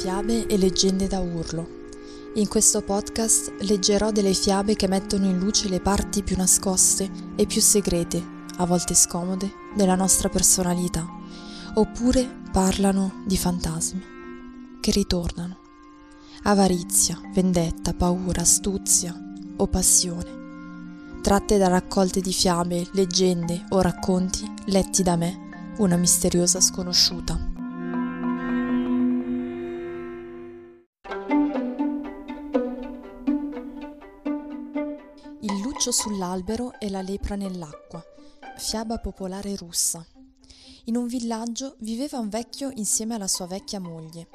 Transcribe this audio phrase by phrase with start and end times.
[0.00, 1.68] Fiabe e leggende da urlo.
[2.36, 7.44] In questo podcast leggerò delle fiabe che mettono in luce le parti più nascoste e
[7.44, 8.24] più segrete,
[8.56, 11.06] a volte scomode, della nostra personalità,
[11.74, 14.02] oppure parlano di fantasmi
[14.80, 15.58] che ritornano.
[16.44, 19.14] Avarizia, vendetta, paura, astuzia
[19.58, 21.18] o passione.
[21.20, 27.49] Tratte da raccolte di fiabe, leggende o racconti letti da me, una misteriosa sconosciuta.
[35.80, 38.04] Il luccio sull'albero e la lepra nell'acqua.
[38.58, 40.04] Fiaba popolare russa.
[40.84, 44.28] In un villaggio viveva un vecchio insieme alla sua vecchia moglie.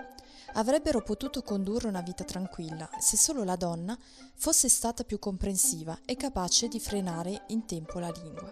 [0.53, 3.95] Avrebbero potuto condurre una vita tranquilla se solo la donna
[4.33, 8.51] fosse stata più comprensiva e capace di frenare in tempo la lingua.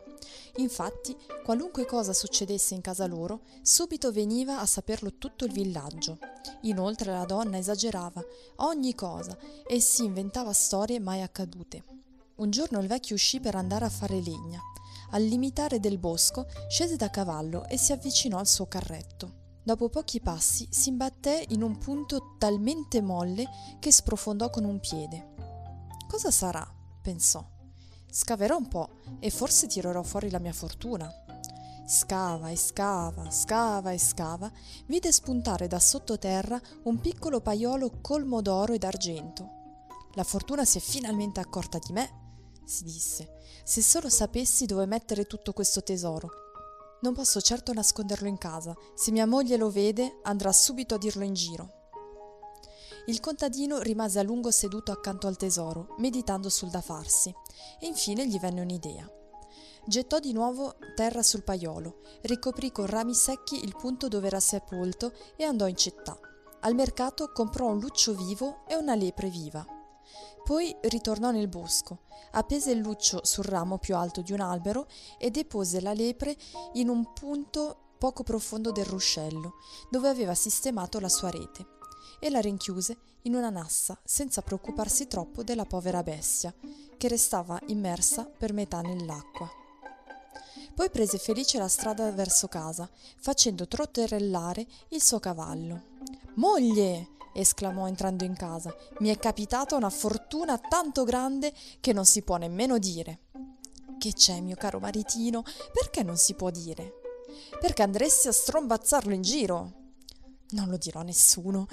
[0.58, 6.20] Infatti, qualunque cosa succedesse in casa loro, subito veniva a saperlo tutto il villaggio.
[6.62, 8.24] Inoltre la donna esagerava
[8.58, 9.36] ogni cosa
[9.66, 12.02] e si inventava storie mai accadute.
[12.36, 14.60] Un giorno il vecchio uscì per andare a fare legna.
[15.12, 19.42] Al limitare del bosco scese da cavallo e si avvicinò al suo carretto.
[19.64, 23.48] Dopo pochi passi si imbatté in un punto talmente molle
[23.80, 25.34] che sprofondò con un piede.
[26.08, 26.68] Cosa sarà?
[27.02, 27.46] pensò.
[28.10, 28.90] Scaverò un po'
[29.20, 31.08] e forse tirerò fuori la mia fortuna.
[31.86, 34.52] Scava e scava, scava e scava,
[34.88, 39.62] vide spuntare da sottoterra un piccolo paiolo colmo d'oro e d'argento.
[40.16, 42.22] La fortuna si è finalmente accorta di me,
[42.66, 43.42] si disse.
[43.64, 46.30] Se solo sapessi dove mettere tutto questo tesoro.
[47.02, 48.76] Non posso certo nasconderlo in casa.
[48.96, 51.82] Se mia moglie lo vede, andrà subito a dirlo in giro.
[53.08, 57.34] Il contadino rimase a lungo seduto accanto al tesoro, meditando sul da farsi,
[57.82, 59.10] e infine gli venne un'idea.
[59.86, 65.12] Gettò di nuovo terra sul paiolo, ricoprì con rami secchi il punto dove era sepolto
[65.36, 66.18] e andò in città.
[66.62, 69.66] Al mercato comprò un luccio vivo e una lepre viva.
[70.44, 72.00] Poi ritornò nel bosco,
[72.32, 74.88] appese il luccio sul ramo più alto di un albero
[75.18, 76.36] e depose la lepre
[76.74, 79.56] in un punto poco profondo del ruscello,
[79.90, 81.66] dove aveva sistemato la sua rete,
[82.20, 86.54] e la rinchiuse in una nassa senza preoccuparsi troppo della povera bestia,
[86.98, 89.50] che restava immersa per metà nell'acqua.
[90.76, 92.90] Poi prese felice la strada verso casa,
[93.20, 95.84] facendo trotterellare il suo cavallo.
[96.36, 97.13] Moglie!
[97.34, 98.74] Esclamò entrando in casa.
[99.00, 103.22] Mi è capitata una fortuna tanto grande che non si può nemmeno dire.
[103.98, 105.44] Che c'è, mio caro maritino?
[105.72, 107.02] Perché non si può dire?
[107.60, 109.72] Perché andresti a strombazzarlo in giro?
[110.50, 111.68] Non lo dirò a nessuno.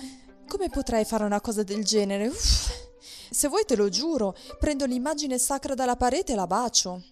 [0.46, 2.28] Come potrei fare una cosa del genere?
[2.28, 2.88] Uff.
[3.30, 7.02] Se vuoi te lo giuro, prendo l'immagine sacra dalla parete e la bacio.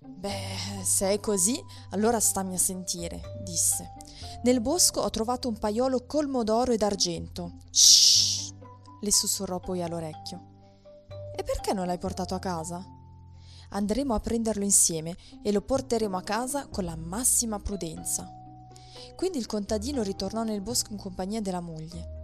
[0.00, 1.58] Beh, se è così,
[1.90, 3.94] allora stammi a sentire, disse.
[4.42, 7.54] Nel bosco ho trovato un paiolo colmo d'oro e d'argento.
[7.70, 8.08] Shh!
[9.00, 10.56] le sussurrò poi all'orecchio.
[11.36, 12.84] E perché non l'hai portato a casa?
[13.70, 18.32] Andremo a prenderlo insieme e lo porteremo a casa con la massima prudenza.
[19.14, 22.16] Quindi il contadino ritornò nel bosco in compagnia della moglie.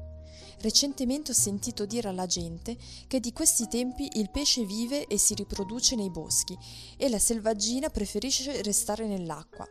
[0.61, 2.77] Recentemente ho sentito dire alla gente
[3.07, 6.57] che di questi tempi il pesce vive e si riproduce nei boschi
[6.97, 9.67] e la selvaggina preferisce restare nell'acqua.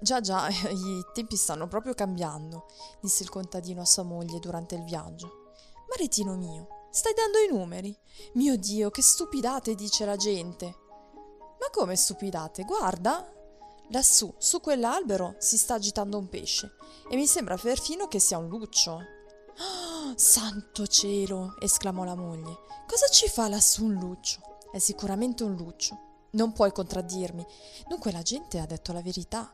[0.00, 2.66] Già già, i tempi stanno proprio cambiando,
[3.00, 5.52] disse il contadino a sua moglie durante il viaggio.
[5.88, 7.96] Maritino mio, stai dando i numeri?
[8.34, 10.66] Mio Dio, che stupidate dice la gente.
[10.66, 12.64] Ma come stupidate?
[12.64, 13.32] Guarda!
[13.90, 16.74] Lassù, su quell'albero, si sta agitando un pesce
[17.08, 18.92] e mi sembra perfino che sia un luccio.
[18.92, 21.56] Oh, santo cielo!
[21.58, 22.58] esclamò la moglie.
[22.86, 24.40] Cosa ci fa lassù un luccio?
[24.70, 26.26] È sicuramente un luccio.
[26.32, 27.44] Non puoi contraddirmi.
[27.88, 29.52] Dunque la gente ha detto la verità.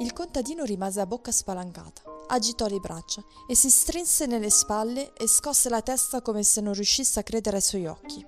[0.00, 5.26] Il contadino rimase a bocca spalancata, agitò le braccia e si strinse nelle spalle e
[5.26, 8.24] scosse la testa come se non riuscisse a credere ai suoi occhi.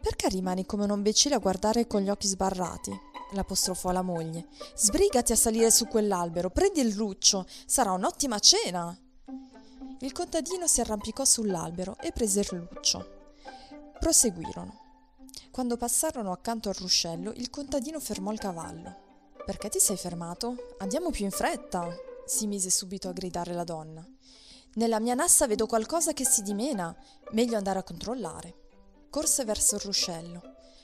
[0.00, 3.08] Perché rimani come un imbecille a guardare con gli occhi sbarrati?
[3.32, 4.48] l'apostrofò la moglie.
[4.74, 8.96] Sbrigati a salire su quell'albero, prendi il luccio, sarà un'ottima cena.
[10.00, 13.18] Il contadino si arrampicò sull'albero e prese il luccio.
[13.98, 14.78] Proseguirono.
[15.50, 19.09] Quando passarono accanto al ruscello, il contadino fermò il cavallo.
[19.50, 20.76] Perché ti sei fermato?
[20.78, 21.92] Andiamo più in fretta,
[22.24, 24.06] si mise subito a gridare la donna.
[24.74, 26.96] Nella mia nassa vedo qualcosa che si dimena.
[27.32, 28.54] Meglio andare a controllare.
[29.10, 30.40] Corse verso il ruscello.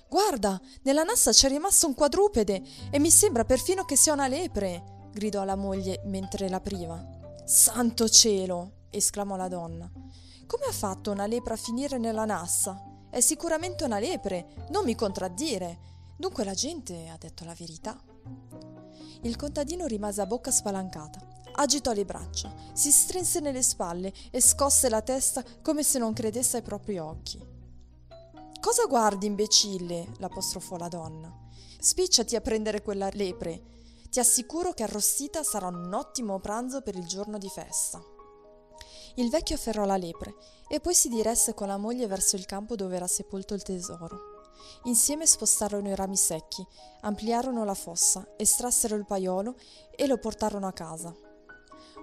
[0.08, 2.60] Guarda, nella nassa c'è rimasto un quadrupede
[2.90, 7.00] e mi sembra perfino che sia una lepre, gridò alla moglie mentre l'apriva.
[7.44, 8.86] Santo cielo!
[8.90, 9.88] esclamò la donna.
[10.44, 12.82] Come ha fatto una lepre a finire nella nassa?
[13.10, 15.78] È sicuramente una lepre, non mi contraddire.
[16.16, 17.96] Dunque la gente ha detto la verità.
[19.26, 21.19] Il contadino rimase a bocca spalancata.
[21.55, 26.58] agitò le braccia, si strinse nelle spalle e scosse la testa come se non credesse
[26.58, 27.44] ai propri occhi.
[28.61, 30.12] Cosa guardi, imbecille?
[30.19, 31.34] l'apostrofò la donna.
[31.81, 33.62] Spicciati a prendere quella lepre.
[34.11, 38.00] Ti assicuro che arrostita sarà un ottimo pranzo per il giorno di festa.
[39.17, 40.37] Il vecchio afferrò la lepre
[40.69, 44.35] e poi si diresse con la moglie verso il campo dove era sepolto il tesoro.
[44.85, 46.64] Insieme spostarono i rami secchi,
[47.00, 49.56] ampliarono la fossa, estrassero il paiolo
[49.94, 51.14] e lo portarono a casa.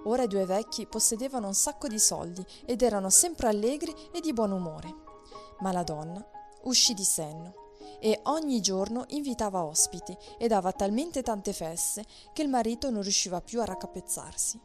[0.04, 4.32] Ora i due vecchi possedevano un sacco di soldi ed erano sempre allegri e di
[4.32, 4.94] buon umore.
[5.60, 6.22] Ma la donna
[6.64, 7.62] uscì di senno
[8.00, 12.04] e ogni giorno invitava ospiti e dava talmente tante feste
[12.34, 14.60] che il marito non riusciva più a raccapezzarsi.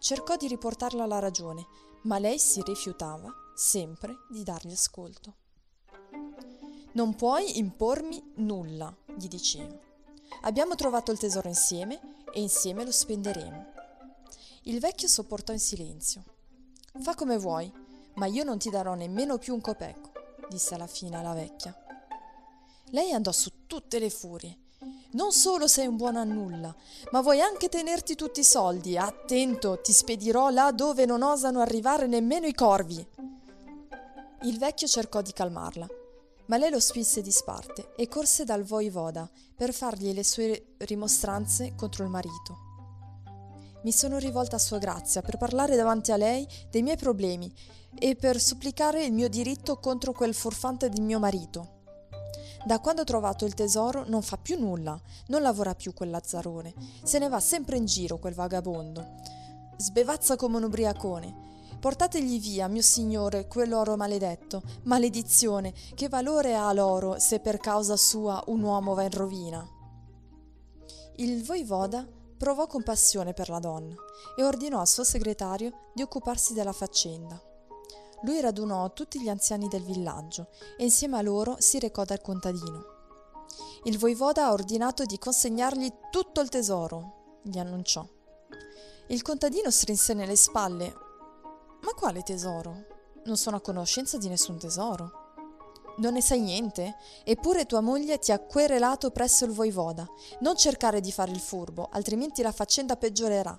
[0.00, 1.64] Cercò di riportarla alla ragione,
[2.02, 5.43] ma lei si rifiutava sempre di dargli ascolto.
[6.94, 9.78] Non puoi impormi nulla, gli diceva.
[10.42, 12.00] Abbiamo trovato il tesoro insieme
[12.32, 13.72] e insieme lo spenderemo.
[14.62, 16.24] Il vecchio sopportò in silenzio.
[17.00, 17.70] Fa come vuoi,
[18.14, 20.14] ma io non ti darò nemmeno più un copecco
[20.48, 21.74] disse alla fine la vecchia.
[22.90, 24.58] Lei andò su tutte le furie.
[25.12, 26.74] Non solo sei un buono a nulla,
[27.12, 28.98] ma vuoi anche tenerti tutti i soldi.
[28.98, 33.06] Attento, ti spedirò là dove non osano arrivare nemmeno i corvi.
[34.42, 35.86] Il vecchio cercò di calmarla,
[36.46, 41.74] ma lei lo spinse di sparte e corse dal voivoda per fargli le sue rimostranze
[41.74, 42.58] contro il marito.
[43.82, 47.52] Mi sono rivolta a Sua Grazia per parlare davanti a lei dei miei problemi
[47.98, 51.82] e per supplicare il mio diritto contro quel furfante di mio marito.
[52.64, 56.72] Da quando ha trovato il tesoro non fa più nulla, non lavora più quel lazzarone,
[57.02, 59.16] se ne va sempre in giro quel vagabondo.
[59.76, 61.53] Sbevazza come un ubriacone.
[61.84, 64.62] Portategli via, mio signore, quell'oro maledetto.
[64.84, 69.68] Maledizione, che valore ha l'oro se per causa sua un uomo va in rovina?
[71.16, 72.08] Il voivoda
[72.38, 73.94] provò compassione per la donna
[74.34, 77.38] e ordinò al suo segretario di occuparsi della faccenda.
[78.22, 80.48] Lui radunò tutti gli anziani del villaggio
[80.78, 82.84] e insieme a loro si recò dal contadino.
[83.82, 88.08] Il voivoda ha ordinato di consegnargli tutto il tesoro, gli annunciò.
[89.08, 91.03] Il contadino strinse nelle spalle.
[91.84, 92.86] Ma quale tesoro?
[93.24, 95.22] Non sono a conoscenza di nessun tesoro.
[95.98, 96.96] Non ne sai niente?
[97.24, 100.08] Eppure tua moglie ti ha querelato presso il voivoda.
[100.40, 103.58] Non cercare di fare il furbo, altrimenti la faccenda peggiorerà.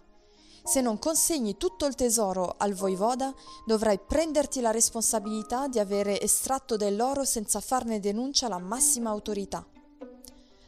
[0.64, 3.32] Se non consegni tutto il tesoro al voivoda,
[3.64, 9.64] dovrai prenderti la responsabilità di avere estratto dell'oro senza farne denuncia alla massima autorità.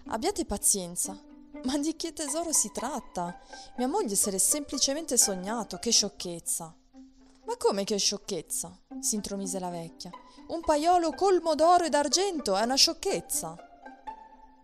[0.10, 1.20] Abbiate pazienza.
[1.64, 3.40] Ma di che tesoro si tratta?
[3.78, 6.76] Mia moglie se l'è semplicemente sognato, che sciocchezza.
[7.48, 8.78] Ma come che sciocchezza?
[9.00, 10.12] si intromise la vecchia.
[10.48, 13.56] Un paiolo colmo d'oro e d'argento è una sciocchezza.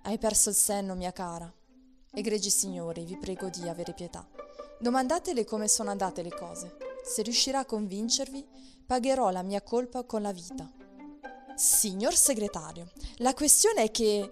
[0.01, 1.49] Hai perso il senno, mia cara.
[2.11, 4.27] Egregi signori, vi prego di avere pietà.
[4.81, 6.75] Domandatele come sono andate le cose.
[7.05, 8.45] Se riuscirà a convincervi,
[8.85, 10.69] pagherò la mia colpa con la vita.
[11.55, 14.29] Signor segretario, la questione è che...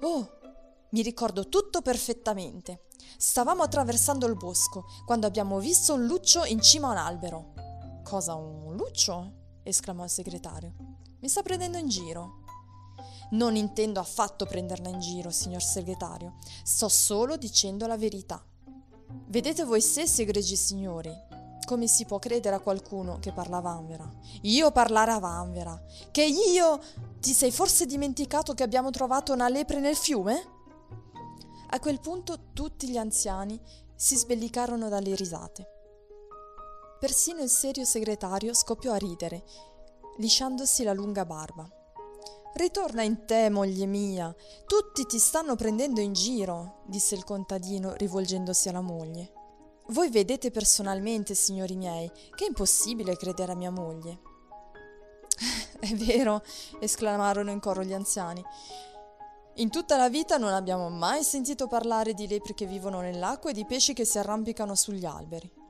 [0.00, 0.38] Oh,
[0.88, 2.86] mi ricordo tutto perfettamente.
[3.18, 7.53] Stavamo attraversando il bosco quando abbiamo visto un luccio in cima a un albero.
[8.04, 9.32] Cosa, un luccio?
[9.62, 10.74] esclamò il segretario.
[11.20, 12.42] Mi sta prendendo in giro.
[13.30, 16.36] Non intendo affatto prenderla in giro, signor segretario.
[16.62, 18.44] Sto solo dicendo la verità.
[19.28, 21.10] Vedete voi stessi, egregi signori,
[21.64, 24.08] come si può credere a qualcuno che parla a vanvera?
[24.42, 25.82] Io parlare a vanvera?
[26.10, 26.80] Che io...
[27.20, 30.42] Ti sei forse dimenticato che abbiamo trovato una lepre nel fiume?
[31.70, 33.58] A quel punto tutti gli anziani
[33.96, 35.73] si sbellicarono dalle risate.
[37.04, 39.44] Persino il serio segretario scoppiò a ridere,
[40.16, 41.68] lisciandosi la lunga barba.
[42.54, 44.34] Ritorna in te, moglie mia.
[44.66, 49.32] Tutti ti stanno prendendo in giro, disse il contadino rivolgendosi alla moglie.
[49.88, 54.20] Voi vedete personalmente, signori miei, che è impossibile credere a mia moglie.
[55.80, 56.42] è vero,
[56.80, 58.42] esclamarono in coro gli anziani.
[59.56, 63.52] In tutta la vita non abbiamo mai sentito parlare di lepri che vivono nell'acqua e
[63.52, 65.63] di pesci che si arrampicano sugli alberi.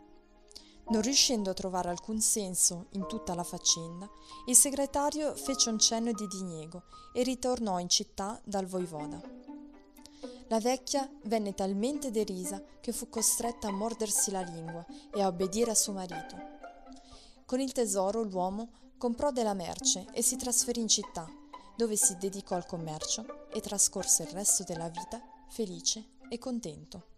[0.87, 4.09] Non riuscendo a trovare alcun senso in tutta la faccenda,
[4.47, 9.21] il segretario fece un cenno di diniego e ritornò in città dal voivoda.
[10.49, 15.71] La vecchia venne talmente derisa che fu costretta a mordersi la lingua e a obbedire
[15.71, 16.37] a suo marito.
[17.47, 21.27] Con il tesoro l'uomo comprò della merce e si trasferì in città,
[21.77, 27.14] dove si dedicò al commercio e trascorse il resto della vita felice e contento.